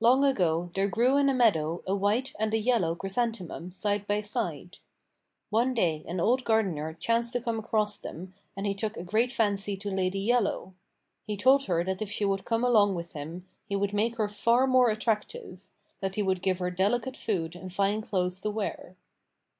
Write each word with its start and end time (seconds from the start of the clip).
Long 0.00 0.24
ago 0.24 0.72
there 0.74 0.88
grew 0.88 1.16
in 1.16 1.28
a 1.28 1.32
meadow 1.32 1.84
a 1.86 1.94
white 1.94 2.34
and 2.36 2.52
a 2.52 2.58
yellow 2.58 2.96
chrysanthemum 2.96 3.70
side 3.70 4.08
by 4.08 4.20
side. 4.20 4.78
One 5.50 5.72
day 5.72 6.04
an 6.08 6.18
old 6.18 6.42
gardener 6.42 6.94
chanced 6.94 7.32
to 7.34 7.40
come 7.40 7.60
across 7.60 7.96
them 7.96 8.34
and 8.56 8.66
he 8.66 8.74
took 8.74 8.96
a 8.96 9.04
great 9.04 9.30
fancy 9.30 9.76
to 9.76 9.88
Lady 9.88 10.18
Yellow. 10.18 10.74
He 11.22 11.36
told 11.36 11.66
her 11.66 11.84
that 11.84 12.02
if 12.02 12.10
she 12.10 12.24
would 12.24 12.44
come 12.44 12.64
along 12.64 12.96
with 12.96 13.12
him 13.12 13.46
he 13.64 13.76
would 13.76 13.92
make 13.94 14.16
her 14.16 14.28
far 14.28 14.66
more 14.66 14.90
attractive; 14.90 15.68
that 16.00 16.16
he 16.16 16.24
would 16.24 16.42
give 16.42 16.58
her 16.58 16.72
delicate 16.72 17.16
food 17.16 17.54
and 17.54 17.72
fine 17.72 18.00
clothes 18.02 18.40
to 18.40 18.50
wear. 18.50 18.96